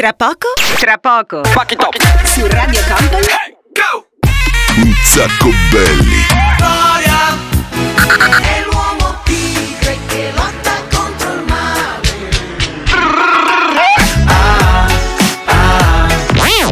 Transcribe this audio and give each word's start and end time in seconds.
Tra 0.00 0.14
poco? 0.14 0.48
Tra 0.78 0.96
poco. 0.96 1.44
Fuck 1.44 1.72
it 1.72 1.82
up. 1.82 1.94
Su 2.24 2.46
Radio 2.46 2.80
Company? 2.88 3.26
Un 4.78 4.94
sacco 5.04 5.50
belli. 5.70 6.24
È 8.40 8.64
l'uomo 8.64 9.20
tigre 9.24 9.98
che 10.06 10.32
lotta 10.34 10.72
contro 10.90 11.32
il 11.34 11.44
male. 11.46 12.00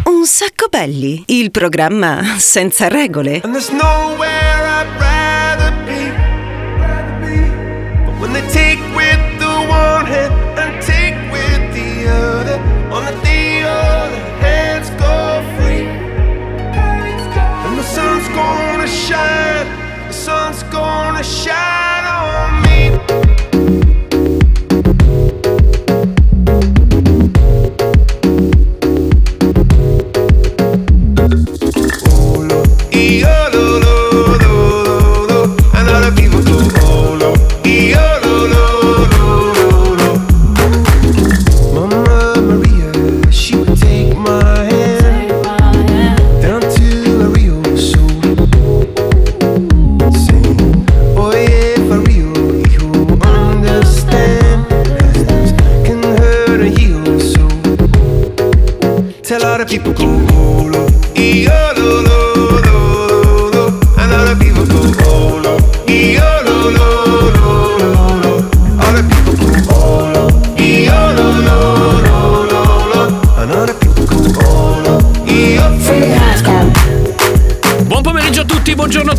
Un 0.04 0.24
sacco 0.24 0.68
belli. 0.70 1.22
Il 1.26 1.50
programma 1.50 2.36
senza 2.38 2.88
regole. 2.88 3.40
And 3.44 3.52
there's 3.52 3.68
nowhere 3.68 4.64
I'd 4.64 4.88
rather 4.98 5.17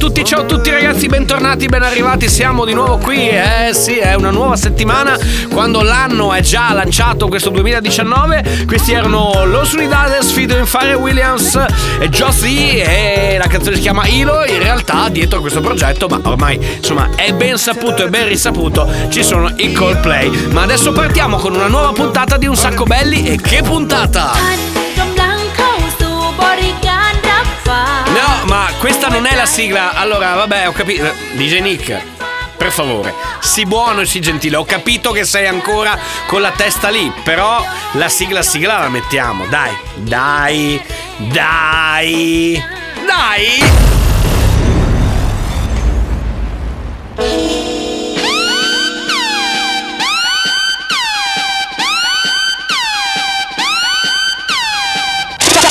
tutti, 0.10 0.24
ciao 0.24 0.42
a 0.42 0.46
tutti 0.46 0.72
ragazzi, 0.72 1.06
bentornati, 1.06 1.68
ben 1.68 1.84
arrivati, 1.84 2.28
siamo 2.28 2.66
di 2.66 2.74
nuovo 2.74 2.98
qui, 2.98 3.30
eh 3.30 3.70
sì, 3.74 3.98
è 3.98 4.16
una 4.16 4.32
nuova 4.32 4.56
settimana 4.56 5.16
quando 5.54 5.84
l'anno 5.84 6.34
è 6.34 6.42
già 6.42 6.74
lanciato, 6.74 7.28
questo 7.28 7.52
2019, 7.52 8.66
questi 8.66 8.94
erano 8.94 9.46
Los 9.46 9.74
Unidades, 9.74 10.32
Fido 10.32 10.58
in 10.58 10.66
Fire 10.66 10.96
Williams 10.96 11.64
e 12.00 12.10
Josie 12.10 13.34
e 13.34 13.38
la 13.38 13.46
canzone 13.46 13.76
si 13.76 13.84
chiama 13.84 14.08
Hilo, 14.08 14.44
in 14.46 14.58
realtà 14.58 15.10
dietro 15.10 15.42
questo 15.42 15.62
progetto, 15.62 16.08
ma 16.08 16.20
ormai 16.24 16.60
insomma 16.78 17.10
è 17.16 17.32
ben 17.34 17.60
saputo 17.60 18.04
e 18.04 18.10
ben 18.10 18.28
risaputo, 18.28 18.90
ci 19.10 19.24
sono 19.24 19.54
i 19.58 19.72
Coldplay, 19.72 20.48
ma 20.50 20.64
adesso 20.64 20.92
partiamo 20.92 21.38
con 21.38 21.54
una 21.54 21.68
nuova 21.68 21.92
puntata 21.92 22.38
di 22.38 22.48
Un 22.48 22.56
Sacco 22.56 22.86
Belli 22.86 23.28
e 23.28 23.40
che 23.40 23.62
puntata! 23.62 24.79
Ma 28.50 28.68
questa 28.80 29.08
non 29.08 29.26
è 29.26 29.36
la 29.36 29.46
sigla. 29.46 29.94
Allora, 29.94 30.34
vabbè, 30.34 30.68
ho 30.68 30.72
capito. 30.72 31.04
DJ 31.34 31.60
Nick, 31.60 32.02
per 32.58 32.72
favore, 32.72 33.14
sii 33.40 33.66
buono 33.66 34.02
e 34.02 34.06
sii 34.06 34.20
gentile. 34.20 34.58
Ho 34.58 34.66
capito 34.66 35.12
che 35.12 35.24
sei 35.24 35.48
ancora 35.48 35.98
con 36.26 36.42
la 36.42 36.52
testa 36.52 36.90
lì, 36.90 37.14
però 37.24 37.64
la 37.94 38.10
sigla 38.10 38.42
sigla 38.42 38.80
la 38.80 38.90
mettiamo. 38.90 39.46
Dai, 39.46 39.78
dai, 39.96 40.82
dai, 41.18 42.62
dai. 43.06 43.99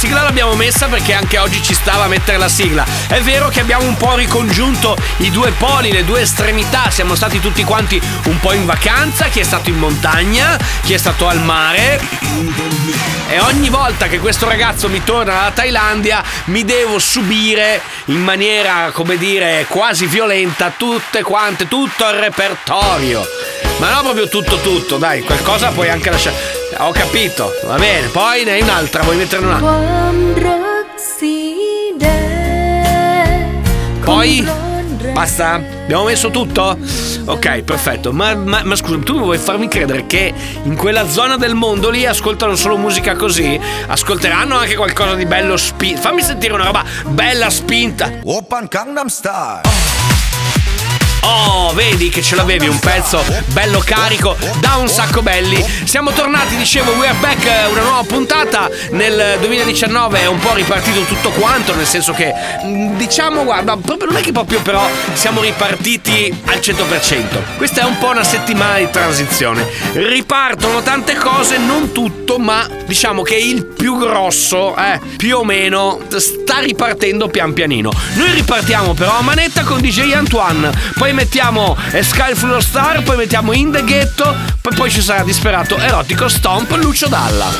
Sigla 0.00 0.22
l'abbiamo 0.22 0.54
messa 0.54 0.86
perché 0.86 1.12
anche 1.12 1.36
oggi 1.36 1.62
ci 1.62 1.74
stava 1.74 2.04
a 2.04 2.08
mettere 2.08 2.38
la 2.38 2.48
sigla. 2.48 2.86
È 3.06 3.20
vero 3.20 3.50
che 3.50 3.60
abbiamo 3.60 3.84
un 3.84 3.98
po' 3.98 4.14
ricongiunto 4.14 4.96
i 5.18 5.30
due 5.30 5.50
poli, 5.50 5.92
le 5.92 6.06
due 6.06 6.22
estremità. 6.22 6.88
Siamo 6.88 7.14
stati 7.14 7.38
tutti 7.38 7.62
quanti 7.64 8.00
un 8.24 8.40
po' 8.40 8.54
in 8.54 8.64
vacanza, 8.64 9.26
chi 9.26 9.40
è 9.40 9.42
stato 9.42 9.68
in 9.68 9.76
montagna, 9.76 10.58
chi 10.84 10.94
è 10.94 10.96
stato 10.96 11.28
al 11.28 11.42
mare. 11.42 12.00
E 13.28 13.40
ogni 13.40 13.68
volta 13.68 14.06
che 14.06 14.18
questo 14.20 14.48
ragazzo 14.48 14.88
mi 14.88 15.04
torna 15.04 15.34
dalla 15.34 15.50
Thailandia 15.50 16.24
mi 16.44 16.64
devo 16.64 16.98
subire 16.98 17.82
in 18.06 18.22
maniera, 18.22 18.92
come 18.94 19.18
dire, 19.18 19.66
quasi 19.68 20.06
violenta 20.06 20.72
tutte 20.74 21.20
quante, 21.20 21.68
tutto 21.68 22.08
il 22.08 22.14
repertorio. 22.14 23.22
Ma 23.76 23.92
no 23.92 24.00
proprio 24.00 24.28
tutto 24.30 24.60
tutto, 24.60 24.96
dai, 24.96 25.20
qualcosa 25.20 25.68
puoi 25.68 25.90
anche 25.90 26.08
lasciare 26.08 26.59
ho 26.86 26.92
capito. 26.92 27.50
Va 27.64 27.76
bene, 27.76 28.08
poi 28.08 28.44
ne 28.44 28.52
hai 28.52 28.62
un'altra, 28.62 29.02
vuoi 29.02 29.16
metterne 29.16 29.46
un'altra? 29.46 29.68
Poi 34.02 34.48
basta? 35.12 35.54
Abbiamo 35.54 36.04
messo 36.04 36.30
tutto? 36.30 36.78
Ok, 37.26 37.62
perfetto. 37.62 38.12
Ma, 38.12 38.34
ma, 38.34 38.62
ma 38.64 38.76
scusa, 38.76 38.98
tu 38.98 39.18
vuoi 39.18 39.38
farmi 39.38 39.68
credere 39.68 40.06
che 40.06 40.32
in 40.62 40.76
quella 40.76 41.08
zona 41.08 41.36
del 41.36 41.54
mondo 41.54 41.90
lì 41.90 42.06
ascoltano 42.06 42.54
solo 42.56 42.76
musica 42.76 43.14
così? 43.14 43.60
Ascolteranno 43.86 44.56
anche 44.56 44.74
qualcosa 44.76 45.14
di 45.14 45.26
bello 45.26 45.56
spinta. 45.56 46.00
Fammi 46.00 46.22
sentire 46.22 46.54
una 46.54 46.64
roba 46.64 46.84
bella 47.06 47.50
spinta. 47.50 48.10
Open 48.24 48.66
Gangnam 48.68 49.06
Style. 49.06 49.79
Oh, 51.22 51.72
vedi 51.74 52.08
che 52.08 52.22
ce 52.22 52.34
l'avevi 52.34 52.66
un 52.66 52.78
pezzo 52.78 53.22
bello 53.52 53.80
carico 53.84 54.36
da 54.58 54.76
un 54.76 54.88
sacco 54.88 55.22
belli. 55.22 55.62
Siamo 55.84 56.12
tornati, 56.12 56.56
dicevo, 56.56 56.92
we're 56.92 57.14
back, 57.20 57.44
eh, 57.44 57.66
una 57.66 57.82
nuova 57.82 58.02
puntata. 58.04 58.68
Nel 58.90 59.36
2019 59.40 60.20
è 60.22 60.26
un 60.26 60.38
po' 60.38 60.54
ripartito 60.54 61.02
tutto 61.02 61.30
quanto, 61.30 61.74
nel 61.74 61.86
senso 61.86 62.12
che 62.12 62.32
mm, 62.64 62.96
diciamo, 62.96 63.44
guarda, 63.44 63.76
non 63.84 64.16
è 64.16 64.20
che 64.20 64.32
proprio 64.32 64.60
però 64.62 64.88
siamo 65.12 65.42
ripartiti 65.42 66.34
al 66.46 66.58
100%. 66.58 67.56
Questa 67.56 67.82
è 67.82 67.84
un 67.84 67.98
po' 67.98 68.08
una 68.08 68.24
settimana 68.24 68.78
di 68.78 68.88
transizione. 68.90 69.66
Ripartono 69.92 70.82
tante 70.82 71.14
cose, 71.16 71.58
non 71.58 71.92
tutto, 71.92 72.38
ma 72.38 72.66
diciamo 72.86 73.22
che 73.22 73.34
il 73.36 73.66
più 73.66 73.98
grosso, 73.98 74.74
eh, 74.76 75.00
più 75.16 75.38
o 75.38 75.44
meno 75.44 76.00
sta 76.16 76.58
ripartendo 76.58 77.28
pian 77.28 77.52
pianino. 77.52 77.92
Noi 78.14 78.32
ripartiamo 78.32 78.94
però 78.94 79.18
a 79.18 79.22
manetta 79.22 79.62
con 79.62 79.80
DJ 79.80 80.12
Antoine, 80.12 80.70
poi 80.98 81.09
poi 81.10 81.12
mettiamo 81.12 81.76
eh, 81.92 82.02
Sky 82.02 82.34
Full 82.34 82.60
Star, 82.60 83.02
poi 83.02 83.16
mettiamo 83.16 83.52
In 83.52 83.72
The 83.72 83.82
Ghetto, 83.84 84.34
poi 84.76 84.90
ci 84.90 85.00
sarà 85.00 85.24
Disperato 85.24 85.76
Erotico 85.76 86.28
Stomp 86.28 86.70
Lucio 86.76 87.08
Dalla. 87.08 87.50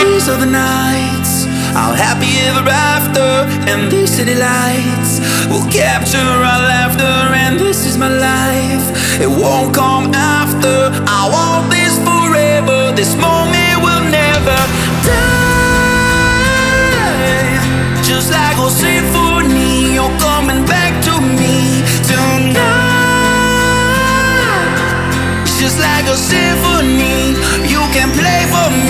These 0.00 0.30
are 0.30 0.38
the 0.38 0.46
nights, 0.46 1.46
our 1.74 1.94
happy 1.94 2.38
ever 2.46 2.66
after, 2.70 3.46
and 3.70 3.90
these 3.90 4.10
city 4.10 4.34
lights 4.34 5.20
will 5.48 5.66
capture 5.70 6.18
our 6.18 6.62
laughter. 6.62 7.34
And 7.34 7.58
this 7.58 7.84
is 7.84 7.96
my 7.96 8.08
life, 8.08 9.20
it 9.20 9.28
won't 9.28 9.74
come 9.74 10.10
after. 10.14 10.90
I 11.06 11.28
want 11.30 11.70
this 11.70 11.98
forever, 11.98 12.92
this 12.94 13.14
moment. 13.16 13.69
symphony, 18.70 19.94
you're 19.94 20.16
coming 20.18 20.64
back 20.64 21.02
to 21.04 21.20
me 21.20 21.82
tonight. 22.06 22.56
Just 25.58 25.78
like 25.78 26.06
a 26.06 26.16
symphony, 26.16 27.34
you 27.68 27.82
can 27.92 28.10
play 28.12 28.46
for 28.52 28.70
me. 28.70 28.89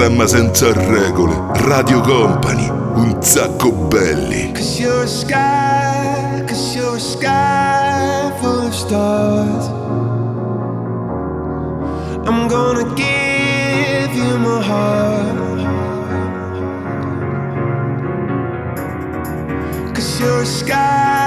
programma 0.00 0.26
senza 0.26 0.72
regole, 0.72 1.34
Radio 1.66 2.00
Company, 2.00 2.66
un 2.70 3.18
sacco 3.20 3.70
belli. 3.70 4.50
Cause 4.52 4.80
you're 4.80 5.02
a 5.02 5.06
sky, 5.06 6.42
cause 6.46 6.74
you're 6.74 6.96
a 6.96 6.98
sky 6.98 8.32
full 8.40 8.66
of 8.66 8.72
stars. 8.72 9.68
I'm 12.26 12.48
gonna 12.48 12.94
give 12.94 14.14
you 14.14 14.38
my 14.38 14.62
heart. 14.62 15.60
Cause 19.92 20.18
you're 20.18 20.40
a 20.40 20.46
sky. 20.46 21.19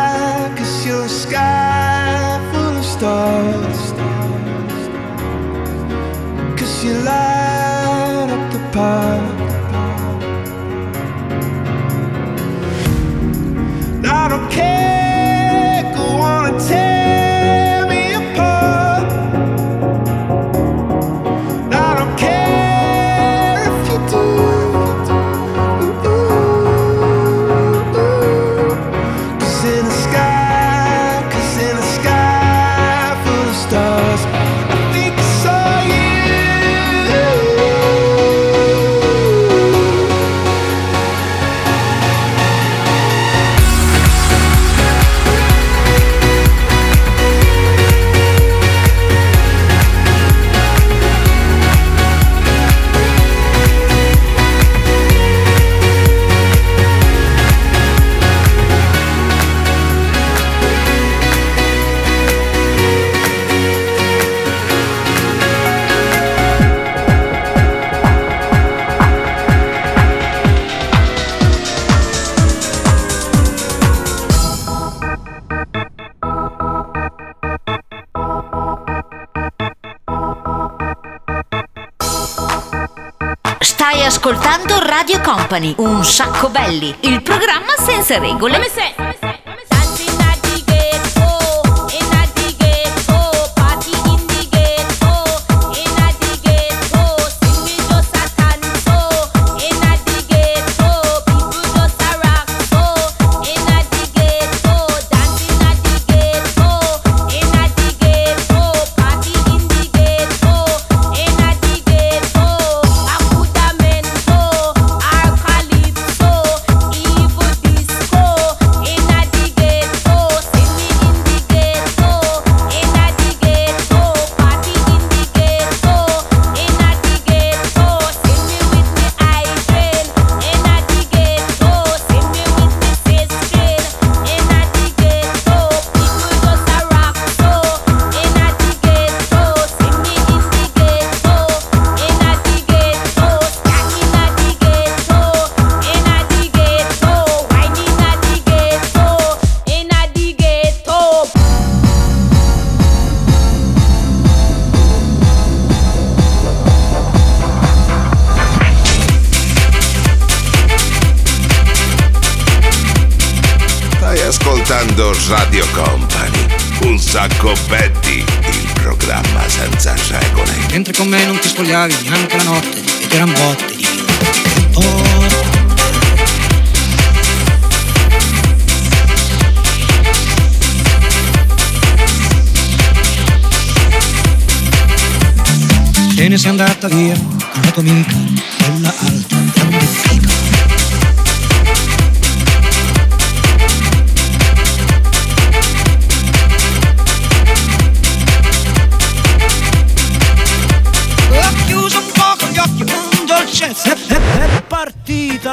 Radio 85.06 85.20
Company, 85.20 85.76
un 85.80 86.02
sacco 86.02 86.48
belli, 86.48 86.96
il 87.02 87.22
programma 87.22 87.76
senza 87.78 88.18
regole. 88.20 88.54
Come 88.54 88.70
se... 88.70 89.13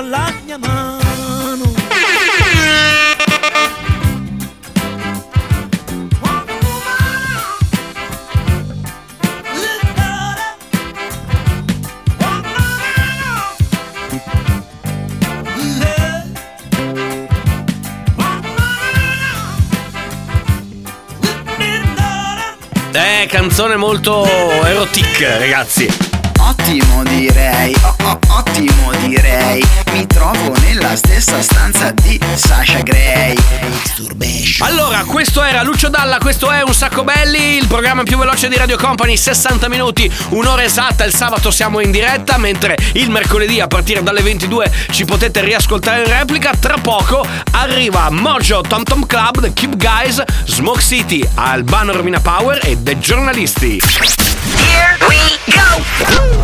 dalla 0.01 0.33
mia 0.47 0.57
mano. 0.57 0.99
Eh, 22.93 23.27
canzone 23.27 23.77
molto 23.77 24.25
erotic, 24.25 25.21
ragazzi. 25.39 26.10
Ottimo 26.51 27.05
direi, 27.05 27.73
oh, 27.83 27.95
oh, 28.03 28.19
ottimo 28.27 28.91
direi 29.03 29.65
Mi 29.93 30.05
trovo 30.09 30.53
nella 30.63 30.97
stessa 30.97 31.41
stanza 31.41 31.93
di 31.93 32.19
Sasha 32.35 32.81
Gray 32.81 33.37
Allora, 34.59 35.05
questo 35.05 35.45
era 35.45 35.63
Lucio 35.63 35.89
Dalla, 35.89 36.19
questo 36.19 36.51
è 36.51 36.63
Un 36.63 36.75
Sacco 36.75 37.05
Belli, 37.05 37.57
il 37.57 37.69
programma 37.69 38.03
più 38.03 38.19
veloce 38.19 38.49
di 38.49 38.57
Radio 38.57 38.77
Company, 38.77 39.17
60 39.17 39.69
minuti, 39.69 40.11
un'ora 40.31 40.65
esatta, 40.65 41.05
il 41.05 41.15
sabato 41.15 41.53
siamo 41.53 41.79
in 41.79 41.93
diretta, 41.93 42.37
mentre 42.37 42.77
il 42.95 43.11
mercoledì 43.11 43.61
a 43.61 43.69
partire 43.69 44.03
dalle 44.03 44.21
22 44.21 44.73
ci 44.91 45.05
potete 45.05 45.43
riascoltare 45.43 46.03
in 46.03 46.09
replica. 46.09 46.53
Tra 46.59 46.79
poco 46.83 47.25
arriva 47.53 48.11
Mojo 48.11 48.61
Tom 48.63 48.83
Tom 48.83 49.07
Club, 49.07 49.41
The 49.41 49.53
Cube 49.55 49.77
Guys, 49.77 50.21
Smoke 50.47 50.83
City, 50.83 51.25
Albano 51.35 51.93
Romina 51.93 52.19
Power 52.19 52.59
e 52.65 52.77
The 52.83 52.99
Giornalisti. 52.99 53.81
Here 54.57 54.97
we 55.07 55.39
go! 55.47 56.40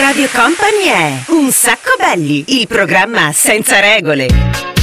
Radio 0.00 0.28
Company 0.32 0.84
è 0.86 1.12
Un 1.32 1.50
sacco 1.50 1.94
belli, 1.98 2.44
il 2.48 2.66
programma 2.66 3.32
senza 3.32 3.80
regole. 3.80 4.77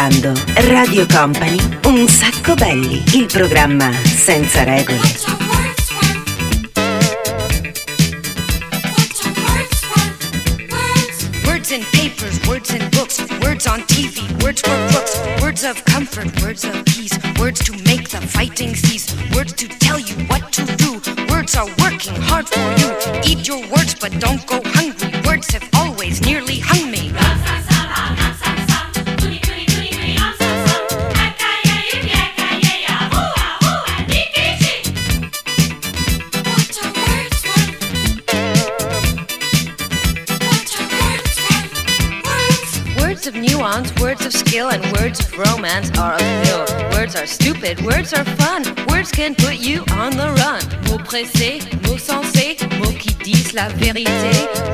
Ascoltando 0.00 0.32
Radio 0.54 1.04
Company, 1.06 1.58
Un 1.84 2.08
sacco 2.08 2.54
belli, 2.54 3.02
il 3.12 3.26
programma 3.26 3.90
senza 4.04 4.62
regole. 4.62 4.98
Words 11.44 11.70
in 11.70 11.84
papers, 11.92 12.40
words 12.46 12.70
in 12.70 12.88
books, 12.90 13.20
words 13.42 13.66
on 13.66 13.82
TV, 13.86 14.22
words 14.42 14.62
for 14.62 14.74
crooks, 14.88 15.20
words 15.42 15.64
of 15.64 15.82
comfort, 15.84 16.40
words 16.40 16.64
of 16.64 16.82
peace, 16.84 17.18
words 17.38 17.62
to 17.64 17.72
make 17.84 18.08
the 18.08 18.20
fighting 18.26 18.74
cease, 18.74 19.14
words 19.34 19.52
to 19.54 19.68
tell 19.80 19.98
you 19.98 20.14
what 20.28 20.50
to 20.52 20.64
do. 20.76 21.00
Words 21.28 21.56
are 21.56 21.68
working 21.78 22.14
hard 22.22 22.48
for 22.48 22.60
you. 22.80 23.20
Eat 23.24 23.46
your 23.46 23.60
words, 23.68 23.94
but 23.94 24.12
don't 24.18 24.44
go 24.46 24.60
hungry. 24.64 25.10
Words 25.26 25.50
have 25.52 25.68
always 25.74 26.20
nearly 26.22 26.49
romance 45.60 45.90
are 45.98 46.14
a 46.14 46.18
pill. 46.42 46.64
Words 46.92 47.16
are 47.16 47.26
stupid, 47.26 47.80
words 47.82 48.14
are 48.14 48.24
fun. 48.24 48.62
Words 48.88 49.10
can 49.10 49.34
put 49.34 49.56
you 49.58 49.84
on 49.92 50.12
the 50.12 50.28
run. 50.40 50.62
Mots 50.88 51.04
pressés, 51.04 51.60
mots 51.86 51.98
sensés, 51.98 52.56
mots 52.78 52.96
qui 52.98 53.12
disent 53.24 53.52
la 53.52 53.68
vérité. 53.68 54.32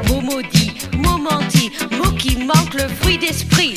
Mots 0.08 0.20
maudits, 0.20 0.88
mots 0.96 1.18
mentis, 1.18 1.72
mots 1.90 2.16
qui 2.16 2.36
manquent 2.36 2.74
le 2.74 2.88
fruit 2.88 3.18
d'esprit. 3.18 3.74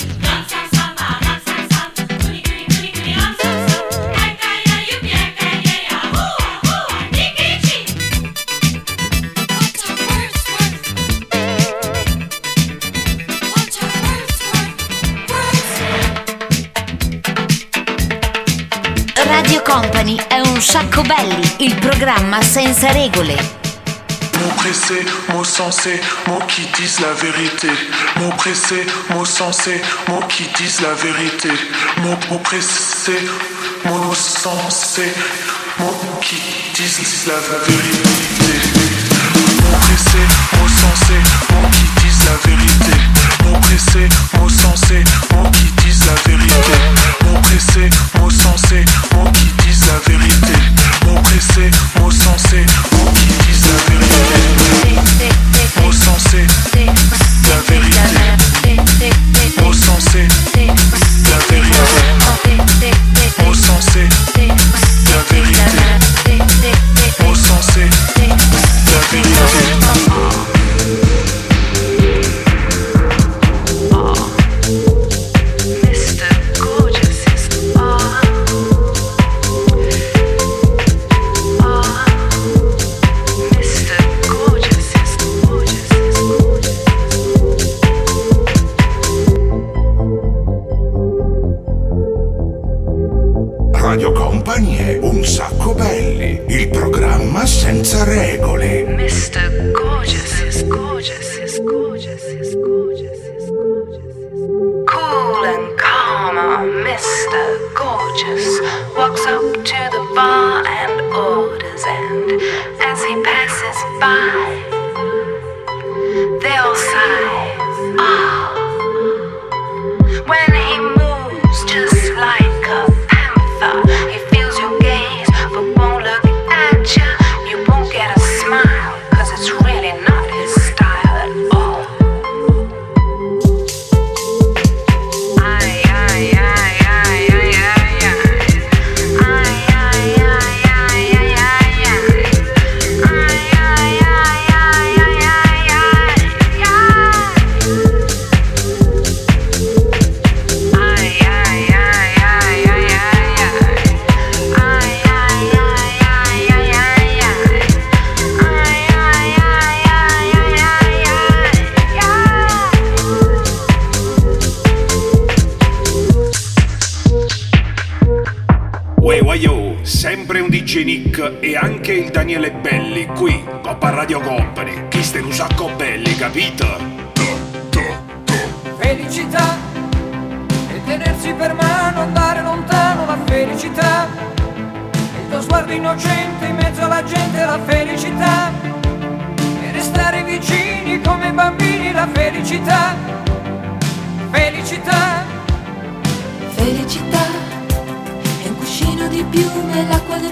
Un 20.60 20.66
sacco 20.66 21.02
belli, 21.04 21.56
il 21.60 21.74
programma 21.76 22.42
senza 22.42 22.92
regole. 22.92 23.34
Mots 24.40 24.56
pressés, 24.58 25.06
mots 25.30 25.46
sensés, 25.46 26.02
mots 26.28 26.44
qui 26.48 26.68
disent 26.76 27.00
la 27.00 27.14
vérité. 27.14 27.70
Mots 28.18 28.36
pressés, 28.36 28.86
mots 29.10 29.24
sensés, 29.24 29.82
mots 30.10 30.26
qui 30.28 30.44
disent 30.58 30.82
la 30.82 30.94
vérité. 30.96 31.50
Mots, 32.02 32.18
pressés, 32.44 33.22
mots 33.86 34.14
sensés, 34.14 35.14
mots 35.80 35.98
qui 36.20 36.36
disent 36.76 37.28
la 37.28 37.40
vérité. 37.40 38.52
Mots 39.64 39.80
pressés, 39.80 40.28
mots 40.58 40.74
sensés, 40.82 41.24
mots 41.52 41.70
qui 41.72 41.86
disent 42.02 42.26
la 42.26 42.50
vérité. 42.50 42.96
Mots 43.46 43.60
pressés, 43.62 44.10
mots 44.38 44.50
sensés, 44.50 45.04
mots 45.32 45.50
qui 45.52 45.69
la 46.06 46.32
vérité. 46.32 46.56
Mon 47.26 47.42
pressé, 47.42 47.90
mot 48.20 48.30
sensé, 48.30 48.86
mots 49.14 49.30
qui 49.32 49.46
disent 49.66 49.86
la 49.88 50.12
vérité. 50.12 50.54
Mon 51.06 51.16
pressé, 51.22 51.72
mot 52.00 52.12
sensé, 52.12 52.66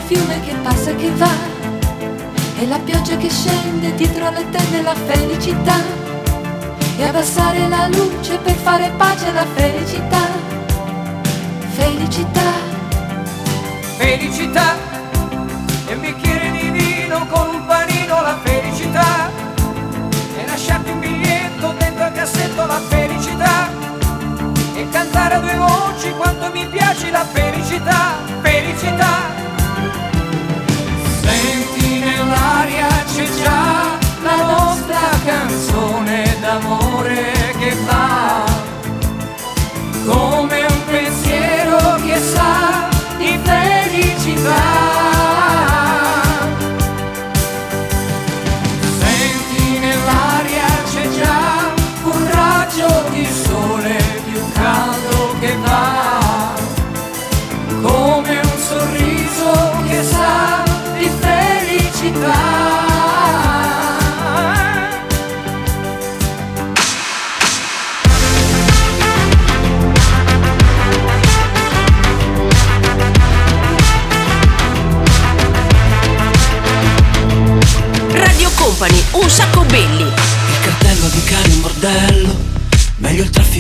fiume 0.08 0.40
che 0.40 0.56
passa 0.64 0.92
e 0.92 0.96
che 0.96 1.12
va. 1.12 1.36
E 2.60 2.66
la 2.66 2.80
pioggia 2.80 3.18
che 3.18 3.30
scende 3.30 3.94
dietro 3.96 4.30
le 4.30 4.50
tende 4.50 4.82
la 4.82 4.96
felicità. 4.96 5.76
E 6.98 7.04
abbassare 7.04 7.68
la 7.68 7.88
luce 7.88 8.38
per 8.38 8.56
fare 8.56 8.90
pace 8.96 9.28
alla 9.28 9.46
felicità. 9.54 10.22
Felicità. 11.76 12.52
Felicità 13.98 14.76
e 15.88 15.94
un 15.94 16.00
bicchiere 16.00 16.52
di 16.52 16.70
vino 16.70 17.28
con 17.28 17.56
un 17.56 17.66
panino 17.66 18.22
la 18.22 18.40
felicità. 18.42 19.30
E 20.38 20.46
lasciarti 20.48 20.90
un 20.90 21.00
biglietto 21.00 21.76
dentro 21.78 22.06
al 22.06 22.14
cassetto 22.14 22.66
la 22.66 22.80
felicità. 22.88 23.70
E 24.74 24.88
cantare 24.90 25.36
a 25.36 25.40
due 25.40 25.56
voci 25.56 26.12
quanto 26.12 26.50
mi 26.54 26.66
piace 26.68 27.12
la 27.12 27.26
felicità. 27.26 28.16
Felicità. 28.42 29.37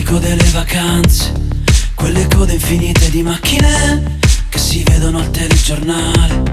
Traffico 0.07 0.19
delle 0.19 0.49
vacanze, 0.51 1.33
quelle 1.93 2.27
code 2.27 2.53
infinite 2.53 3.09
di 3.09 3.23
macchine 3.23 4.19
che 4.47 4.57
si 4.57 4.81
vedono 4.83 5.19
al 5.19 5.29
telegiornale, 5.31 6.43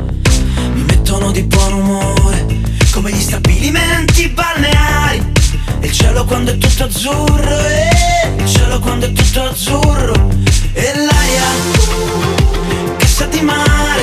mi 0.73 0.83
mettono 0.83 1.31
di 1.31 1.45
buon 1.45 1.75
umore, 1.75 2.47
come 2.90 3.12
gli 3.12 3.21
stabilimenti 3.21 4.29
balneari, 4.31 5.33
il 5.81 5.93
cielo 5.93 6.25
quando 6.25 6.53
è 6.53 6.59
tutto 6.59 6.85
azzurro, 6.85 7.67
e 7.67 8.35
il 8.38 8.47
cielo 8.47 8.81
quando 8.81 9.07
è 9.07 9.12
tutto 9.12 9.45
azzurro, 9.45 10.29
e 10.73 10.93
l'aria 10.97 11.47
che 12.97 13.07
sa 13.07 13.27
di 13.27 13.40
mare, 13.40 14.03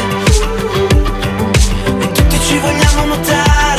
e 1.99 2.11
tutti 2.11 2.39
ci 2.47 2.57
vogliamo 2.57 3.05
nuotare 3.05 3.70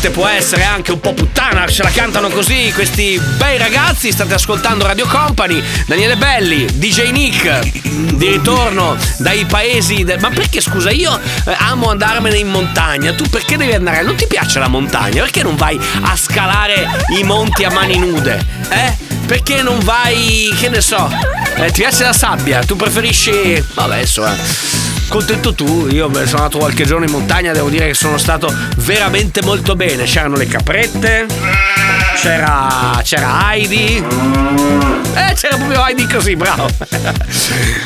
volte 0.00 0.10
può 0.10 0.28
essere 0.28 0.62
anche 0.62 0.92
un 0.92 1.00
po' 1.00 1.12
puttana, 1.12 1.66
ce 1.66 1.82
la 1.82 1.90
cantano 1.90 2.28
così 2.28 2.70
questi 2.72 3.20
bei 3.36 3.58
ragazzi. 3.58 4.12
State 4.12 4.32
ascoltando 4.32 4.86
Radio 4.86 5.06
Company, 5.08 5.60
Daniele 5.86 6.16
Belli, 6.16 6.66
DJ 6.74 7.10
Nick, 7.10 7.82
di 8.14 8.28
ritorno 8.28 8.96
dai 9.18 9.44
paesi. 9.46 10.04
del- 10.04 10.20
Ma 10.20 10.30
perché 10.30 10.60
scusa, 10.60 10.90
io 10.92 11.18
eh, 11.18 11.56
amo 11.58 11.90
andarmene 11.90 12.36
in 12.38 12.48
montagna. 12.48 13.12
Tu 13.12 13.24
perché 13.28 13.56
devi 13.56 13.72
andare? 13.72 14.02
Non 14.02 14.14
ti 14.14 14.26
piace 14.28 14.60
la 14.60 14.68
montagna? 14.68 15.22
Perché 15.22 15.42
non 15.42 15.56
vai 15.56 15.76
a 16.02 16.14
scalare 16.16 16.86
i 17.18 17.24
monti 17.24 17.64
a 17.64 17.70
mani 17.70 17.98
nude? 17.98 18.46
Eh? 18.70 18.96
Perché 19.26 19.62
non 19.62 19.80
vai, 19.80 20.54
che 20.60 20.68
ne 20.68 20.80
so, 20.80 21.10
eh, 21.56 21.66
ti 21.72 21.80
piace 21.80 22.04
la 22.04 22.12
sabbia? 22.12 22.60
Tu 22.60 22.76
preferisci. 22.76 23.64
Vabbè, 23.74 23.98
insomma. 23.98 24.77
Contento 25.08 25.54
tu, 25.54 25.88
io 25.90 26.10
sono 26.26 26.42
andato 26.42 26.58
qualche 26.58 26.84
giorno 26.84 27.06
in 27.06 27.10
montagna, 27.10 27.52
devo 27.52 27.70
dire 27.70 27.86
che 27.86 27.94
sono 27.94 28.18
stato 28.18 28.54
veramente 28.76 29.42
molto 29.42 29.74
bene. 29.74 30.04
C'erano 30.04 30.36
le 30.36 30.46
caprette, 30.46 31.26
c'era, 32.16 33.00
c'era 33.02 33.52
Heidi. 33.52 33.96
Eh, 35.14 35.34
c'era 35.34 35.56
proprio 35.56 35.84
Heidi 35.86 36.06
così, 36.06 36.36
bravo. 36.36 36.68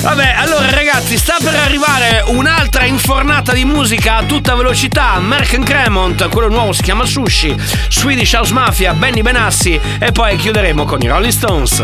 Vabbè, 0.03 0.35
allora 0.37 0.69
ragazzi, 0.71 1.17
sta 1.17 1.37
per 1.43 1.55
arrivare 1.55 2.25
un'altra 2.27 2.85
infornata 2.85 3.53
di 3.53 3.65
musica 3.65 4.17
a 4.17 4.25
tutta 4.25 4.55
velocità. 4.55 5.19
Merck 5.21 5.63
Cremont, 5.63 6.29
quello 6.29 6.49
nuovo 6.49 6.73
si 6.73 6.83
chiama 6.83 7.05
Sushi, 7.05 7.55
Swedish 7.89 8.33
House 8.33 8.53
Mafia, 8.53 8.95
Benny 8.95 9.23
Benassi 9.23 9.79
e 9.99 10.11
poi 10.13 10.37
chiuderemo 10.37 10.85
con 10.85 11.01
i 11.01 11.07
Rolling 11.07 11.33
Stones. 11.33 11.83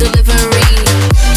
delivery. 0.00 1.29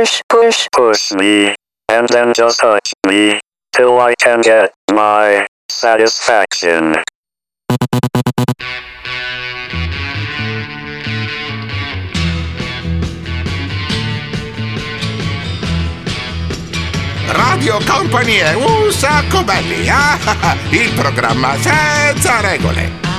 Push, 0.00 0.22
push, 0.28 0.68
push. 0.72 1.12
Me, 1.12 1.54
and 1.90 2.08
then 2.08 2.32
just 2.34 2.60
touch 2.60 2.92
me, 3.06 3.38
till 3.72 3.98
I 3.98 4.14
can 4.18 4.40
get 4.40 4.72
my 4.92 5.46
satisfaction. 5.68 7.02
Radio 17.32 17.78
Company 17.84 18.36
è 18.36 18.54
un 18.54 18.90
sacco 18.90 19.44
belli, 19.44 19.88
ah, 19.88 20.18
ah, 20.24 20.36
ah, 20.40 20.56
il 20.70 20.92
programma 20.94 21.54
senza 21.58 22.40
regole. 22.40 23.09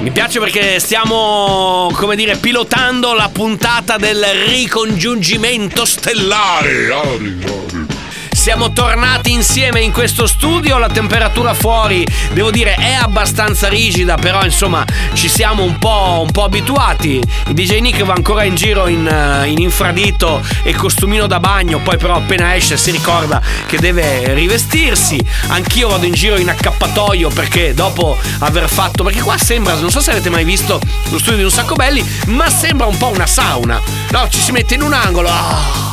Mi 0.00 0.12
piace 0.12 0.38
perché 0.38 0.80
stiamo, 0.80 1.90
come 1.94 2.16
dire, 2.16 2.36
pilotando 2.36 3.12
la 3.12 3.28
puntata 3.30 3.98
del 3.98 4.24
ricongiungimento 4.46 5.84
stellare. 5.84 6.88
Siamo 8.50 8.72
tornati 8.72 9.30
insieme 9.30 9.80
in 9.80 9.92
questo 9.92 10.26
studio, 10.26 10.76
la 10.76 10.88
temperatura 10.88 11.54
fuori 11.54 12.04
devo 12.32 12.50
dire 12.50 12.74
è 12.74 12.94
abbastanza 12.94 13.68
rigida, 13.68 14.16
però 14.16 14.42
insomma 14.42 14.84
ci 15.12 15.28
siamo 15.28 15.62
un 15.62 15.78
po', 15.78 16.24
un 16.26 16.32
po 16.32 16.42
abituati. 16.42 17.22
Il 17.46 17.54
DJ 17.54 17.78
Nick 17.78 18.02
va 18.02 18.14
ancora 18.14 18.42
in 18.42 18.56
giro 18.56 18.88
in, 18.88 19.06
eh, 19.06 19.48
in 19.48 19.58
infradito 19.58 20.42
e 20.64 20.74
costumino 20.74 21.28
da 21.28 21.38
bagno, 21.38 21.78
poi 21.78 21.96
però 21.96 22.16
appena 22.16 22.56
esce 22.56 22.76
si 22.76 22.90
ricorda 22.90 23.40
che 23.68 23.78
deve 23.78 24.34
rivestirsi. 24.34 25.24
Anch'io 25.46 25.86
vado 25.86 26.06
in 26.06 26.14
giro 26.14 26.36
in 26.36 26.48
accappatoio 26.48 27.28
perché 27.28 27.72
dopo 27.72 28.18
aver 28.40 28.68
fatto, 28.68 29.04
perché 29.04 29.20
qua 29.20 29.38
sembra, 29.38 29.74
non 29.74 29.92
so 29.92 30.00
se 30.00 30.10
avete 30.10 30.28
mai 30.28 30.42
visto 30.42 30.80
lo 31.10 31.18
studio 31.18 31.36
di 31.36 31.44
un 31.44 31.52
sacco 31.52 31.76
belli, 31.76 32.04
ma 32.26 32.50
sembra 32.50 32.88
un 32.88 32.98
po' 32.98 33.10
una 33.10 33.26
sauna. 33.26 33.80
No, 34.10 34.28
ci 34.28 34.40
si 34.40 34.50
mette 34.50 34.74
in 34.74 34.82
un 34.82 34.92
angolo. 34.92 35.28
ah. 35.30 35.89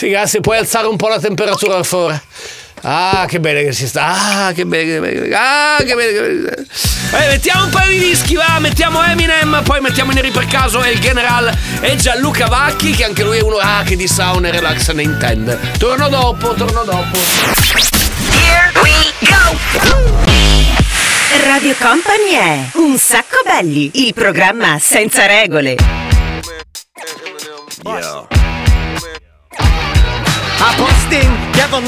Sì, 0.00 0.08
grazie, 0.08 0.40
puoi 0.40 0.56
alzare 0.56 0.86
un 0.86 0.96
po' 0.96 1.08
la 1.08 1.20
temperatura 1.20 1.74
per 1.74 1.84
favore. 1.84 2.22
Ah, 2.80 3.26
che 3.28 3.38
bene 3.38 3.64
che 3.64 3.72
si 3.72 3.86
sta. 3.86 4.46
Ah, 4.46 4.52
che 4.52 4.64
bene, 4.64 4.94
che 4.94 4.98
bene. 4.98 5.34
Ah, 5.34 5.76
che 5.76 5.94
bene. 5.94 6.10
Che 6.10 6.20
bene. 6.22 6.66
Eh, 7.22 7.28
mettiamo 7.28 7.64
un 7.64 7.70
paio 7.70 7.90
di 7.90 7.98
dischi, 7.98 8.34
va. 8.34 8.58
Mettiamo 8.60 9.04
Eminem, 9.04 9.60
poi 9.62 9.82
mettiamo 9.82 10.12
neri 10.12 10.30
per 10.30 10.46
caso 10.46 10.82
e 10.82 10.92
il 10.92 11.00
general 11.00 11.54
e 11.82 11.96
Gianluca 11.96 12.46
Vacchi, 12.46 12.92
che 12.92 13.04
anche 13.04 13.22
lui 13.22 13.36
è 13.36 13.42
uno 13.42 13.56
ah, 13.56 13.82
che 13.84 13.94
di 13.94 14.08
sauna 14.08 14.48
e 14.48 14.52
relax 14.52 14.90
ne 14.92 15.02
intende. 15.02 15.58
Torno 15.76 16.08
dopo, 16.08 16.54
torno 16.54 16.82
dopo. 16.82 17.18
Here 17.18 18.72
we 18.80 19.12
go! 19.28 19.58
Radio 21.44 21.74
Company 21.78 22.30
è 22.32 22.70
Un 22.76 22.96
sacco 22.96 23.42
belli, 23.44 23.90
il 24.06 24.14
programma 24.14 24.78
senza 24.80 25.26
regole. 25.26 25.76
I 30.60 30.76
bust 30.76 31.08
in, 31.08 31.30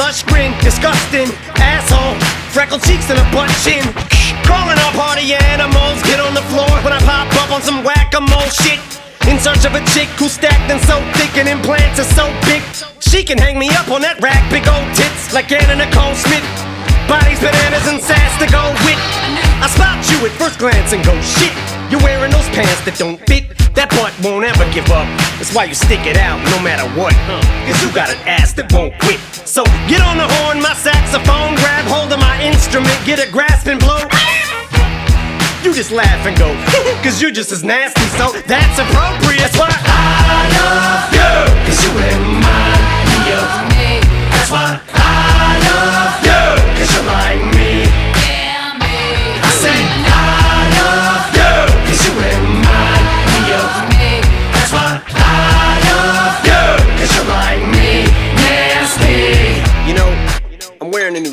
lush 0.01 0.23
grin, 0.25 0.57
disgusting 0.65 1.29
asshole, 1.61 2.17
freckled 2.57 2.83
cheeks 2.83 3.11
and 3.11 3.21
a 3.21 3.27
butt 3.29 3.53
chin. 3.61 3.85
Calling 4.49 4.79
all 4.81 4.95
party 4.97 5.35
animals, 5.53 6.01
get 6.09 6.21
on 6.21 6.33
the 6.33 6.45
floor 6.49 6.73
when 6.81 6.93
I 6.93 7.01
pop 7.05 7.29
up 7.37 7.53
on 7.53 7.61
some 7.61 7.85
whack-a-mole 7.85 8.49
shit. 8.65 8.81
In 9.29 9.39
search 9.39 9.65
of 9.69 9.75
a 9.77 9.85
chick 9.93 10.09
who's 10.17 10.33
stacked 10.33 10.71
and 10.73 10.81
so 10.89 10.99
thick 11.21 11.37
and 11.37 11.49
implants 11.49 12.01
are 12.01 12.11
so 12.17 12.33
big. 12.49 12.63
She 13.01 13.23
can 13.23 13.39
hang 13.39 13.59
me 13.59 13.69
up 13.77 13.91
on 13.91 14.01
that 14.03 14.21
rack, 14.21 14.41
big 14.51 14.67
old 14.67 14.89
tits 14.97 15.33
like 15.33 15.53
Anna 15.53 15.77
Nicole 15.77 16.17
Smith. 16.17 16.45
Bodies, 17.07 17.41
bananas, 17.45 17.87
and 17.93 18.01
sass 18.01 18.33
to 18.41 18.49
go 18.49 18.73
with. 18.89 19.52
I 19.62 19.70
spot 19.70 20.03
you 20.11 20.18
at 20.27 20.35
first 20.35 20.59
glance 20.59 20.90
and 20.92 21.07
go, 21.07 21.14
shit, 21.22 21.55
you're 21.87 22.03
wearing 22.03 22.35
those 22.35 22.51
pants 22.51 22.83
that 22.83 22.98
don't 22.98 23.22
fit. 23.31 23.46
That 23.79 23.94
butt 23.94 24.11
won't 24.18 24.42
ever 24.42 24.66
give 24.75 24.90
up. 24.90 25.07
That's 25.38 25.55
why 25.55 25.70
you 25.70 25.77
stick 25.79 26.03
it 26.03 26.18
out 26.18 26.42
no 26.51 26.59
matter 26.66 26.83
what. 26.98 27.14
Cause 27.70 27.79
you 27.79 27.87
got 27.94 28.11
an 28.11 28.18
ass 28.27 28.51
that 28.59 28.66
won't 28.75 28.90
quit. 28.98 29.22
So 29.46 29.62
get 29.87 30.03
on 30.03 30.18
the 30.18 30.27
horn, 30.27 30.59
my 30.59 30.75
saxophone, 30.75 31.55
grab 31.62 31.87
hold 31.87 32.11
of 32.11 32.18
my 32.18 32.42
instrument, 32.42 32.90
get 33.07 33.22
a 33.22 33.31
grasp 33.31 33.70
and 33.70 33.79
blow. 33.79 34.03
You 35.62 35.70
just 35.70 35.94
laugh 35.94 36.27
and 36.27 36.35
go, 36.35 36.51
cause 37.07 37.22
you're 37.22 37.31
just 37.31 37.55
as 37.55 37.62
nasty, 37.62 38.03
so 38.18 38.35
that's 38.51 38.83
appropriate. 38.83 39.46
That's 39.46 39.55
why 39.55 39.70
I 39.70 40.42
love 40.59 41.07
you, 41.14 41.33
cause 41.70 41.79
you 41.87 41.90
remind 42.03 43.07
me 43.14 43.20
of 43.31 43.51
me. 43.70 44.03
That's 44.27 44.51
why 44.51 44.83
I 44.90 45.55
love 45.70 46.18
you, 46.27 46.42
cause 46.83 46.90
you're 46.98 47.07
like 47.07 47.52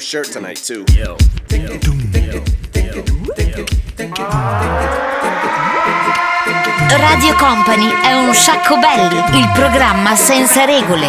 shirt 0.09 0.31
tonight 0.31 0.57
too. 0.65 0.83
Yo. 0.97 1.15
Radio 6.97 7.35
Company 7.35 7.91
è 8.01 8.13
un 8.13 8.33
sacco 8.33 8.77
belli, 8.79 9.37
il 9.37 9.51
programma 9.53 10.15
senza 10.15 10.65
regole. 10.65 11.07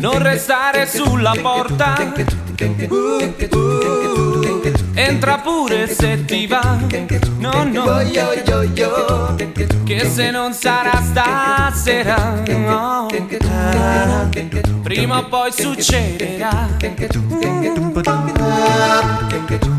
Non 0.00 0.22
restare 0.22 0.86
sulla 0.86 1.32
porta. 1.40 1.96
Entra 5.00 5.38
pure 5.38 5.86
se 5.86 6.24
ti 6.24 6.48
va. 6.48 6.76
No, 7.38 7.62
no. 7.62 8.04
Che 9.84 10.10
se 10.10 10.30
non 10.32 10.52
sarà 10.52 11.00
stasera. 11.00 12.42
no. 12.48 13.06
Prima 14.82 15.18
o 15.18 15.28
poi 15.28 15.52
succederà. 15.52 16.66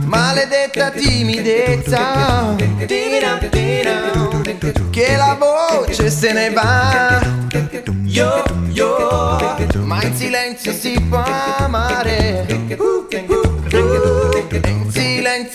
Maledetta 0.05 0.89
timidezza 0.91 2.55
Che 4.89 5.15
la 5.17 5.37
voce 5.37 6.09
se 6.09 6.31
ne 6.31 6.49
va 6.49 7.21
Yo, 8.03 8.43
yo 8.69 9.37
Ma 9.83 10.01
in 10.03 10.15
silenzio 10.15 10.71
si 10.71 10.99
può 11.07 11.23
amare 11.57 12.45
In 12.47 12.98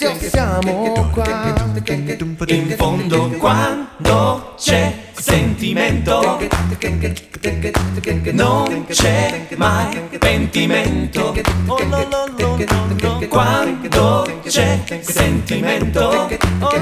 silenzio 0.04 0.28
siamo 0.28 1.10
qua 1.12 1.72
In 2.46 2.74
fondo 2.76 3.28
quando 3.38 4.54
c'è 4.58 4.92
sentimento 5.12 6.38
non 8.32 8.86
c'è 8.88 9.46
mai 9.56 10.00
pentimento 10.18 11.34
oh, 11.66 11.84
no, 11.84 12.06
no, 12.08 12.24
no, 12.36 12.56
no, 12.56 12.96
no. 13.00 13.28
quando 13.28 14.40
c'è 14.46 14.82
sentimento 15.00 16.28
oh, 16.60 16.78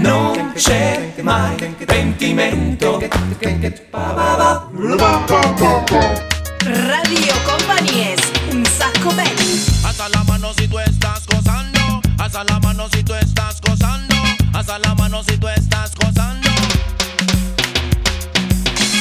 non 0.00 0.52
c'è 0.54 1.12
mai 1.20 1.54
pentimento 1.86 3.00
Radio 6.62 7.34
Company 7.44 8.12
es 8.12 8.30
Un 8.52 8.64
sacco 8.64 9.12
belli. 9.12 9.64
Hasta 9.84 10.08
la 10.08 10.24
mano 10.24 10.52
si 10.56 10.66
tú 10.66 10.78
estás. 10.78 11.29
Hasta 12.32 12.44
la 12.44 12.60
mano 12.60 12.88
si 12.92 13.02
tú 13.02 13.12
estás 13.12 13.60
gozando. 13.60 14.14
Hasta 14.52 14.78
la 14.78 14.94
mano 14.94 15.20
si 15.24 15.36
tú 15.36 15.48
estás 15.48 15.96
gozando. 15.96 16.48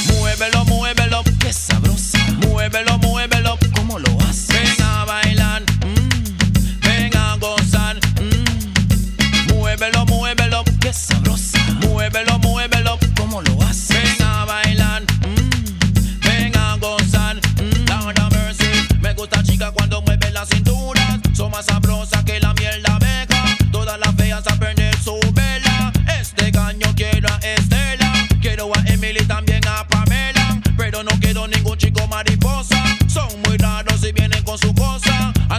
Muévelo, 0.07 0.65
muévelo, 0.65 1.21
qué 1.39 1.53
sabrosa. 1.53 2.17
Muévelo, 2.47 2.97
muévelo, 2.97 3.59
¿cómo 3.75 3.99
lo 3.99 4.19
haces? 4.21 4.47
Ven 4.47 4.81
a 4.83 5.05
bailar, 5.05 5.61
mm, 5.61 6.79
ven 6.81 7.15
a 7.15 7.35
gozar. 7.35 7.97
mm. 8.19 9.53
Muévelo, 9.53 10.07
muévelo, 10.07 10.63
qué 10.81 10.91
sabrosa. 10.91 11.59
Muévelo, 11.81 12.39
muévelo, 12.39 12.97
¿cómo 13.15 13.43
lo 13.43 13.61
haces? 13.61 14.17
Ven 14.17 14.27
a 14.27 14.45
bailar, 14.45 15.03
mm, 15.03 16.19
ven 16.27 16.57
a 16.57 16.77
gozar. 16.77 17.35
mm. 17.35 18.31
Mercy, 18.31 18.87
me 19.01 19.13
gusta 19.13 19.43
chica 19.43 19.71
cuando 19.71 20.01
mueve 20.01 20.31
la 20.31 20.47
cintura. 20.47 21.19
Son 21.35 21.51
más 21.51 21.67
sabrosas 21.67 22.18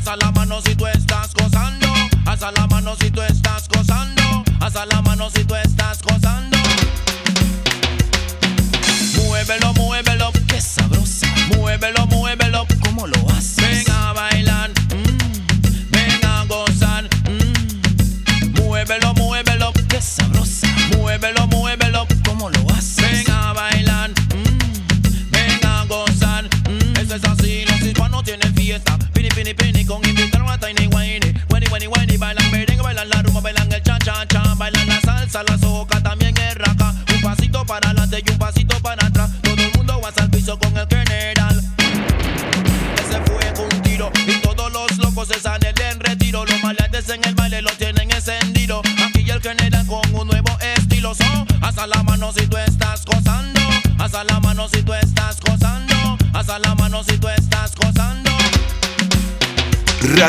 Alza 0.00 0.16
la 0.16 0.32
mano 0.32 0.62
si 0.62 0.74
tú 0.74 0.86
estás 0.86 1.34
gozando. 1.34 1.86
Alza 2.24 2.50
la 2.52 2.66
mano 2.68 2.96
si 2.98 3.10
tú 3.10 3.20
estás 3.20 3.68
gozando. 3.68 4.22
Alza 4.58 4.86
la 4.86 5.02
mano 5.02 5.28
si 5.28 5.44
tú 5.44 5.54
estás 5.54 6.00
gozando. 6.00 6.56
Muévelo, 9.16 9.74
muévelo, 9.74 10.32
qué 10.48 10.58
sabrosa. 10.58 11.26
Muévelo, 11.54 12.06
muévelo, 12.06 12.19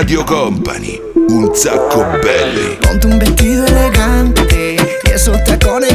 Radio 0.01 0.23
Company, 0.23 0.99
un 1.29 1.53
sacco 1.53 2.03
belli. 2.23 2.75
Ponte 2.81 3.05
un 3.05 3.19
vestito 3.19 3.67
elegante 3.67 4.75
y 5.05 5.09
esos 5.11 5.43
tacones 5.43 5.93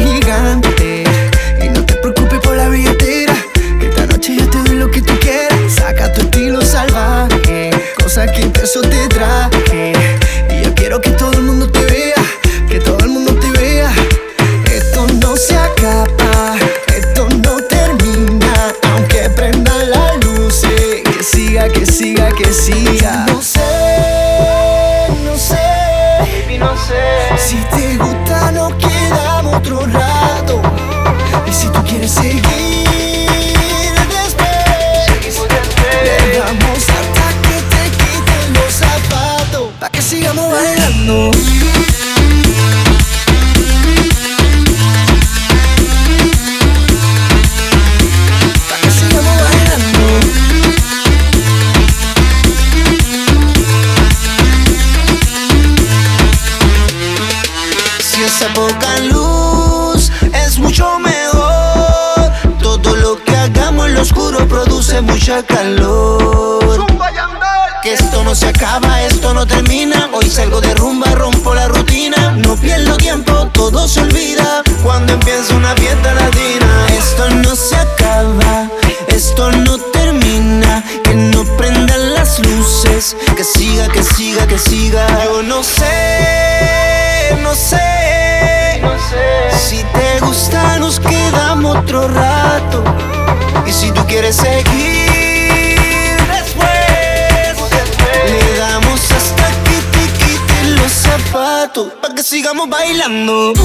sigamos 102.47 102.69
bailando. 102.69 103.56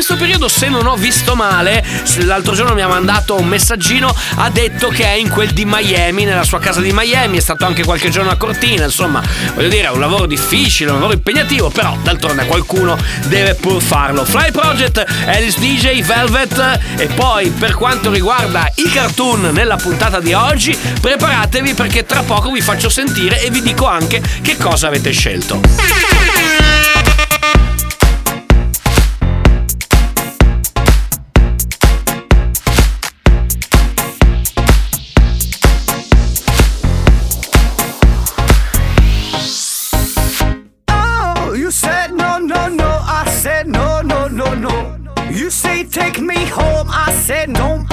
questo 0.00 0.16
periodo, 0.16 0.48
se 0.48 0.70
non 0.70 0.86
ho 0.86 0.96
visto 0.96 1.34
male, 1.34 1.84
l'altro 2.20 2.54
giorno 2.54 2.72
mi 2.72 2.80
ha 2.80 2.88
mandato 2.88 3.38
un 3.38 3.46
messaggino, 3.46 4.10
ha 4.36 4.48
detto 4.48 4.88
che 4.88 5.04
è 5.04 5.12
in 5.12 5.28
quel 5.28 5.50
di 5.50 5.66
Miami, 5.66 6.24
nella 6.24 6.42
sua 6.42 6.58
casa 6.58 6.80
di 6.80 6.90
Miami, 6.90 7.36
è 7.36 7.40
stato 7.40 7.66
anche 7.66 7.84
qualche 7.84 8.08
giorno 8.08 8.30
a 8.30 8.36
Cortina, 8.36 8.84
insomma, 8.84 9.22
voglio 9.54 9.68
dire, 9.68 9.88
è 9.88 9.90
un 9.90 10.00
lavoro 10.00 10.24
difficile, 10.24 10.88
un 10.88 10.96
lavoro 10.96 11.12
impegnativo, 11.12 11.68
però 11.68 11.94
d'altronde 12.02 12.46
qualcuno 12.46 12.96
deve 13.26 13.56
pur 13.56 13.82
farlo. 13.82 14.24
Fly 14.24 14.50
Project, 14.52 15.04
Alice 15.26 15.60
DJ, 15.60 16.02
Velvet 16.02 16.80
e 16.96 17.06
poi 17.08 17.50
per 17.50 17.74
quanto 17.74 18.10
riguarda 18.10 18.72
i 18.76 18.88
cartoon 18.88 19.50
nella 19.52 19.76
puntata 19.76 20.18
di 20.18 20.32
oggi, 20.32 20.74
preparatevi 20.98 21.74
perché 21.74 22.06
tra 22.06 22.22
poco 22.22 22.50
vi 22.50 22.62
faccio 22.62 22.88
sentire 22.88 23.42
e 23.42 23.50
vi 23.50 23.60
dico 23.60 23.86
anche 23.86 24.22
che 24.40 24.56
cosa 24.56 24.86
avete 24.86 25.10
scelto. 25.10 25.60
Você 47.20 47.46
não 47.46 47.89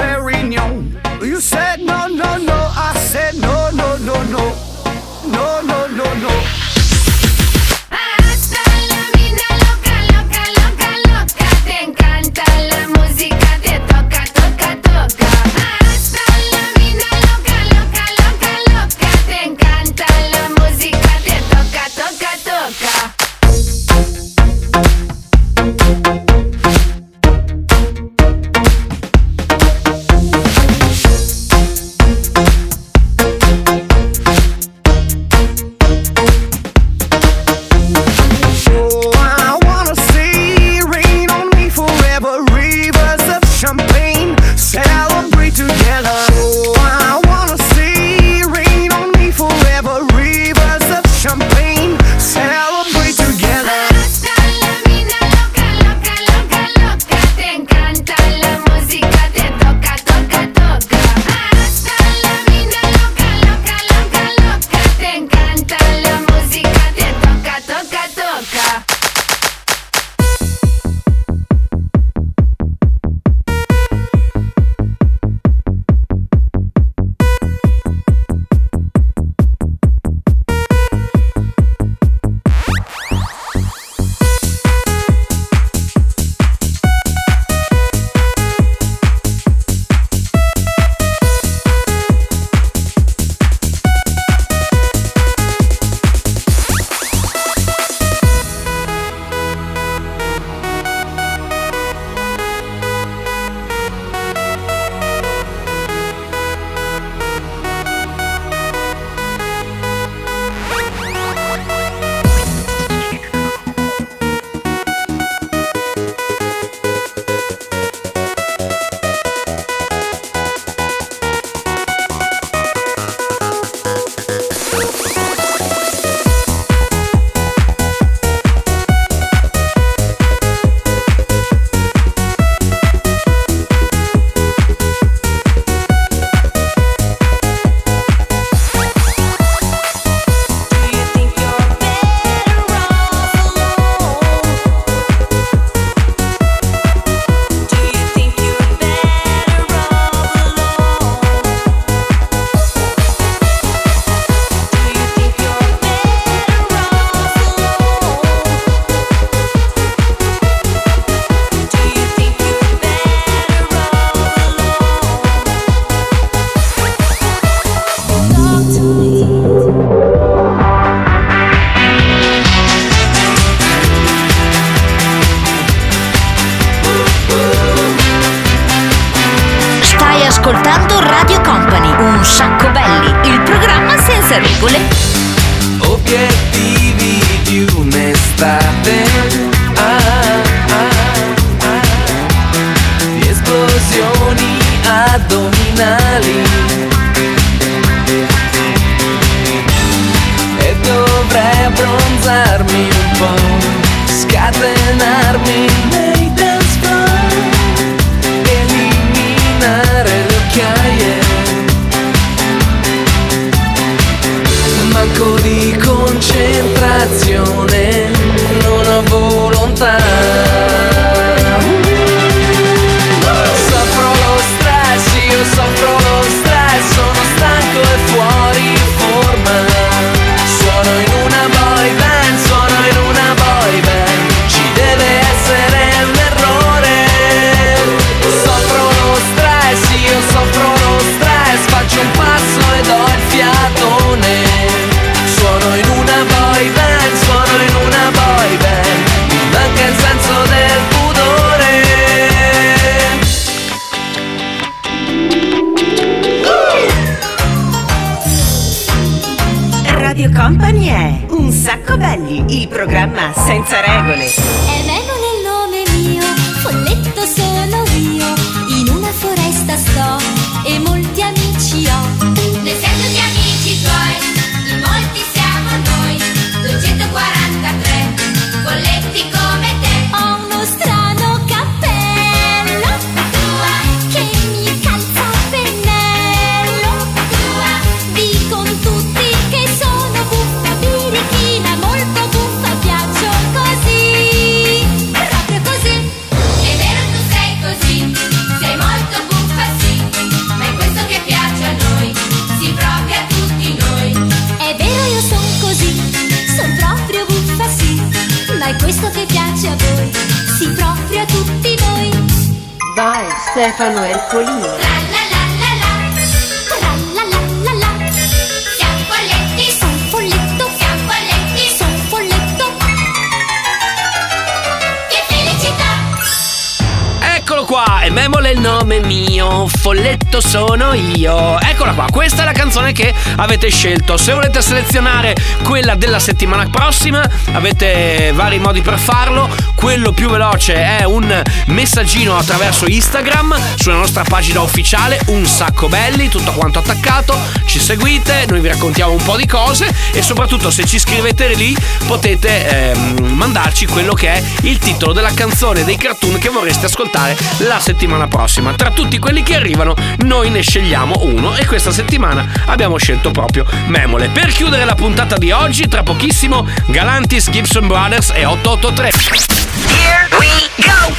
felicità! 325.28 327.36
Eccolo 327.36 327.66
qua, 327.66 328.02
e 328.02 328.12
Memole 328.12 328.50
è 328.50 328.54
il 328.54 328.60
nome 328.60 329.00
mio, 329.00 329.68
folletto 329.68 330.40
sono 330.40 330.94
io. 330.94 331.60
Eccola 331.60 331.94
qua, 331.94 332.06
questa 332.12 332.44
è 332.44 332.46
la 332.46 332.52
canzone 332.52 332.92
che 332.92 333.12
avete 333.38 333.70
scelto. 333.70 334.18
Se 334.18 334.34
volete 334.34 334.62
selezionare 334.62 335.36
quella 335.64 335.96
della 335.96 336.20
settimana 336.20 336.68
prossima, 336.70 337.28
avete 337.54 338.32
vari 338.36 338.60
modi 338.60 338.82
per 338.82 339.00
farlo. 339.00 339.50
Quello 339.78 340.12
più 340.12 340.28
veloce 340.28 340.73
è 340.73 341.04
un 341.04 341.42
messaggino 341.67 342.36
attraverso 342.36 342.88
Instagram 342.88 343.56
sulla 343.75 343.96
nostra 343.96 344.23
pagina 344.23 344.60
ufficiale, 344.62 345.19
un 345.28 345.46
sacco 345.46 345.88
belli, 345.88 346.30
tutto 346.30 346.52
quanto 346.52 346.80
attaccato. 346.80 347.38
Ci 347.63 347.80
seguite, 347.80 348.46
noi 348.50 348.60
vi 348.60 348.69
raccontiamo 348.69 349.12
un 349.12 349.23
po' 349.23 349.38
di 349.38 349.46
cose 349.46 349.88
e 350.12 350.23
soprattutto 350.23 350.71
se 350.71 350.84
ci 350.86 350.98
scrivete 350.98 351.54
lì 351.54 351.78
potete 352.08 352.92
ehm, 352.92 353.34
mandarci 353.36 353.86
quello 353.86 354.15
che 354.15 354.34
è 354.34 354.44
il 354.63 354.80
titolo 354.80 355.13
della 355.13 355.32
canzone 355.32 355.84
dei 355.84 355.96
cartoon 355.96 356.40
che 356.40 356.50
vorreste 356.50 356.88
ascoltare 356.88 357.38
la 357.60 357.80
settimana 357.80 358.28
prossima. 358.28 358.73
Tra 358.73 358.90
tutti 358.90 359.19
quelli 359.19 359.44
che 359.44 359.56
arrivano, 359.56 359.94
noi 360.23 360.50
ne 360.50 360.62
scegliamo 360.62 361.19
uno 361.21 361.56
e 361.56 361.67
questa 361.67 361.92
settimana 361.92 362.46
abbiamo 362.65 362.98
scelto 362.98 363.30
proprio 363.30 363.63
Memole. 363.86 364.30
Per 364.30 364.48
chiudere 364.48 364.86
la 364.86 364.96
puntata 364.96 365.38
di 365.38 365.52
oggi, 365.52 365.88
tra 365.88 366.02
pochissimo, 366.02 366.65
Galantis, 366.88 367.52
Gibson 367.52 367.86
Brothers 367.86 368.32
e 368.34 368.44
883. 368.44 369.57
Here 369.88 370.27
we 370.40 370.69
go! 370.83 371.15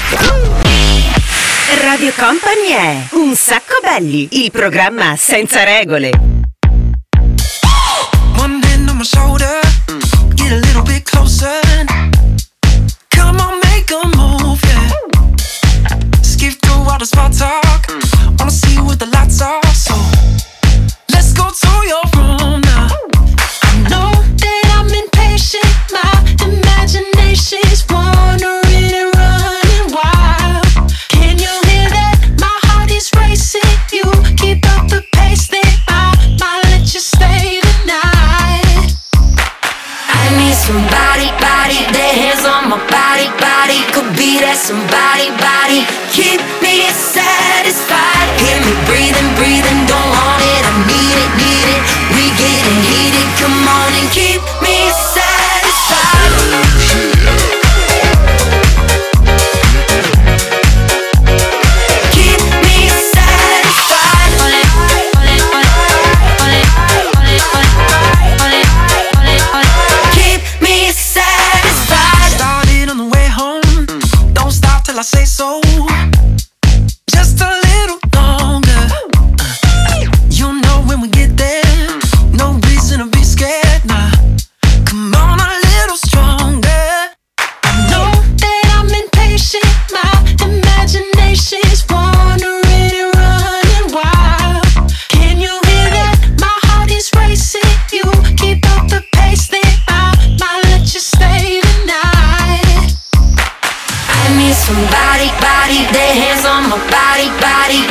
Radio 1.83 2.13
Company 2.17 2.71
è 2.71 3.07
Un 3.13 3.35
sacco 3.35 3.79
belli, 3.83 4.29
il 4.33 4.51
programma 4.51 5.17
senza 5.17 5.65
regole. 5.65 6.11
One 8.37 8.61
hand 8.63 8.89
on 8.89 8.97
my 8.97 9.05
shoulder, 9.05 9.61
get 10.35 10.53
a 10.53 10.57
little 10.57 10.83
bit 10.83 11.03
closer. 11.03 11.61
Come 13.15 13.41
on, 13.41 13.59
make 13.65 13.91
a 13.93 14.07
move, 14.17 14.61
yeah. 14.67 15.99
Skip 16.21 16.59
through 16.61 16.89
all 16.89 16.99
the 16.99 17.07
small 17.07 17.31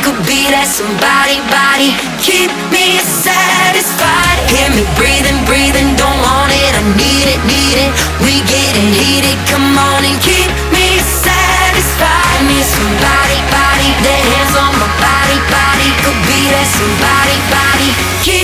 could 0.08 0.24
be 0.24 0.48
that 0.48 0.64
somebody, 0.64 1.36
body. 1.52 1.92
Keep 2.24 2.48
me 2.72 2.96
satisfied. 3.04 4.40
Hear 4.48 4.72
me 4.72 4.80
breathing, 4.96 5.36
breathing. 5.44 5.92
Don't 6.00 6.16
want 6.24 6.48
it, 6.48 6.72
I 6.72 6.82
need 6.96 7.28
it, 7.28 7.40
need 7.44 7.76
it. 7.76 7.92
We 8.24 8.40
getting 8.48 8.88
heated. 8.88 9.36
Come 9.52 9.76
on 9.76 10.08
and 10.08 10.16
keep 10.24 10.48
me 10.72 10.96
satisfied. 11.04 12.40
Me 12.48 12.56
somebody, 12.64 13.38
body. 13.52 13.90
Their 14.00 14.22
hands 14.32 14.56
on 14.56 14.72
my 14.80 14.88
body, 14.96 15.38
body. 15.52 15.88
Could 16.00 16.20
be 16.24 16.40
that 16.56 16.68
somebody, 16.72 17.36
body. 17.52 17.88
Keep 18.24 18.37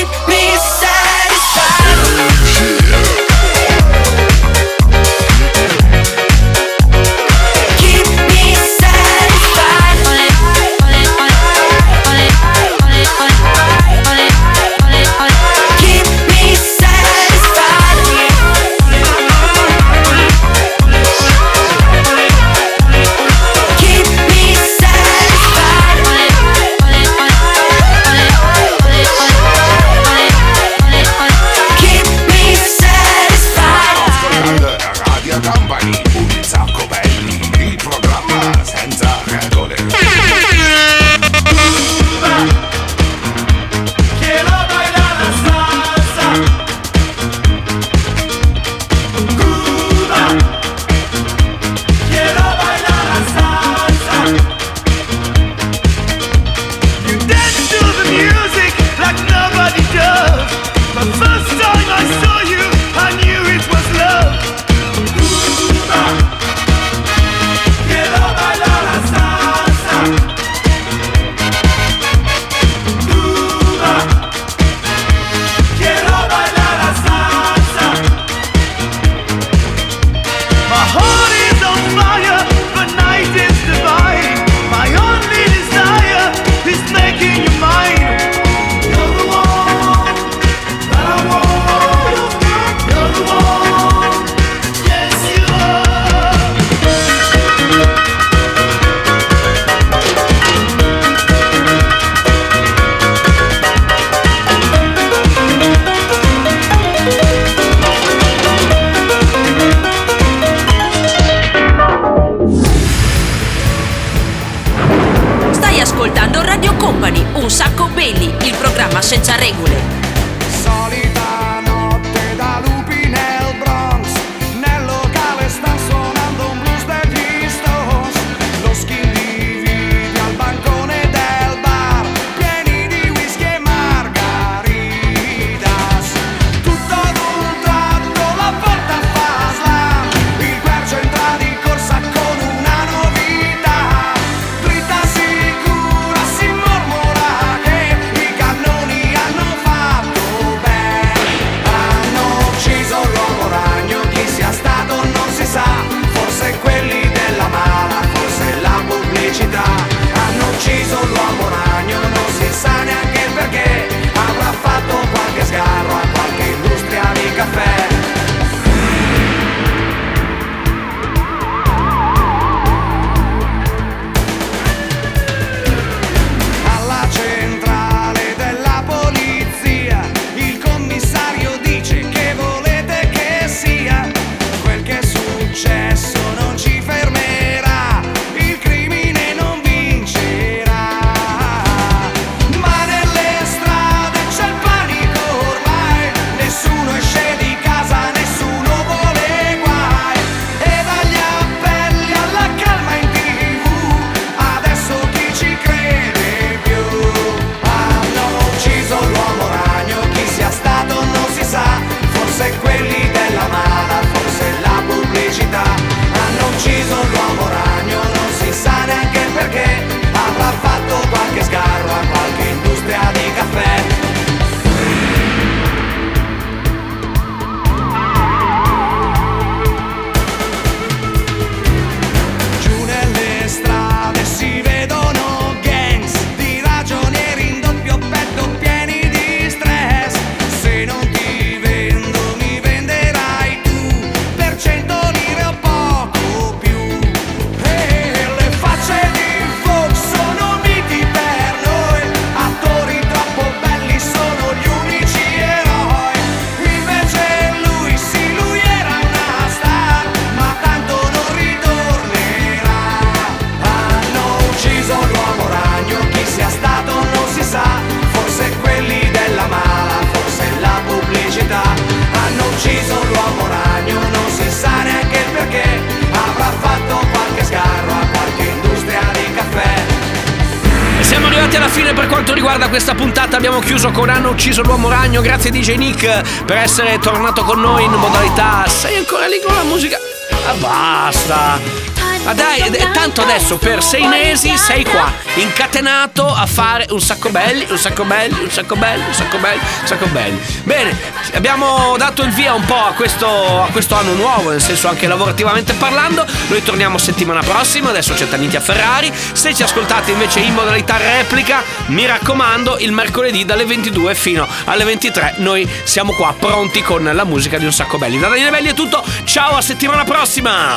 questa 282.74 282.96
puntata 282.96 283.36
abbiamo 283.36 283.60
chiuso 283.60 283.92
con 283.92 284.08
Hanno 284.08 284.30
ucciso 284.30 284.62
l'uomo 284.62 284.88
ragno. 284.88 285.20
Grazie 285.20 285.52
DJ 285.52 285.76
Nick 285.76 286.42
per 286.44 286.56
essere 286.56 286.98
tornato 286.98 287.44
con 287.44 287.60
noi 287.60 287.84
in 287.84 287.92
modalità. 287.92 288.64
Sei 288.66 288.96
ancora 288.96 289.28
lì 289.28 289.40
con 289.40 289.54
la 289.54 289.62
musica? 289.62 289.96
Ah, 290.44 290.54
basta! 290.54 291.93
Ma 292.24 292.32
dai, 292.32 292.58
eh, 292.60 292.90
tanto 292.90 293.20
adesso 293.20 293.58
per 293.58 293.82
sei 293.82 294.06
mesi 294.06 294.56
sei 294.56 294.82
qua, 294.82 295.12
incatenato 295.34 296.26
a 296.26 296.46
fare 296.46 296.86
un 296.88 297.00
sacco 297.00 297.28
belli, 297.28 297.66
un 297.68 297.76
sacco 297.76 298.04
belli, 298.04 298.40
un 298.40 298.50
sacco 298.50 298.76
belli, 298.76 299.04
un 299.06 299.12
sacco 299.12 299.36
belli, 299.36 299.60
un 299.80 299.86
sacco 299.86 300.06
belli. 300.06 300.40
Bene, 300.62 300.98
abbiamo 301.34 301.94
dato 301.98 302.22
il 302.22 302.30
via 302.30 302.54
un 302.54 302.64
po' 302.64 302.82
a 302.82 302.92
questo, 302.92 303.62
a 303.62 303.68
questo 303.70 303.94
anno 303.94 304.14
nuovo, 304.14 304.48
nel 304.48 304.62
senso 304.62 304.88
anche 304.88 305.06
lavorativamente 305.06 305.74
parlando. 305.74 306.24
Noi 306.46 306.62
torniamo 306.62 306.96
settimana 306.96 307.40
prossima, 307.40 307.90
adesso 307.90 308.14
c'è 308.14 308.26
Taniti 308.26 308.56
a 308.56 308.60
Ferrari. 308.60 309.12
Se 309.32 309.54
ci 309.54 309.62
ascoltate 309.62 310.12
invece 310.12 310.40
in 310.40 310.54
modalità 310.54 310.96
replica, 310.96 311.62
mi 311.86 312.06
raccomando, 312.06 312.78
il 312.78 312.92
mercoledì 312.92 313.44
dalle 313.44 313.66
22 313.66 314.14
fino 314.14 314.48
alle 314.64 314.84
23 314.84 315.34
noi 315.38 315.68
siamo 315.84 316.12
qua 316.14 316.34
pronti 316.38 316.80
con 316.82 317.04
la 317.04 317.24
musica 317.24 317.58
di 317.58 317.66
un 317.66 317.72
sacco 317.72 317.98
belli. 317.98 318.18
Da 318.18 318.28
Daniele 318.28 318.50
Belli 318.50 318.68
è 318.70 318.74
tutto, 318.74 319.04
ciao 319.24 319.56
a 319.56 319.60
settimana 319.60 320.04
prossima! 320.04 320.76